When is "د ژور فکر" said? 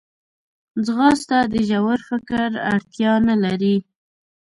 1.51-2.49